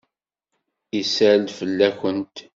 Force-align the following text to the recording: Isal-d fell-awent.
Isal-d 0.99 1.49
fell-awent. 1.57 2.37